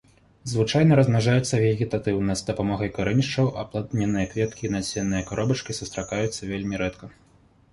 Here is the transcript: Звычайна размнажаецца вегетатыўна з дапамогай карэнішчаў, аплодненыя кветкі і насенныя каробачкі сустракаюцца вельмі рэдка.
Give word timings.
Звычайна 0.51 0.95
размнажаецца 0.99 1.59
вегетатыўна 1.65 2.35
з 2.39 2.47
дапамогай 2.47 2.89
карэнішчаў, 2.97 3.51
аплодненыя 3.65 4.31
кветкі 4.33 4.63
і 4.69 4.73
насенныя 4.77 5.23
каробачкі 5.29 5.71
сустракаюцца 5.83 6.41
вельмі 6.55 6.75
рэдка. 6.85 7.05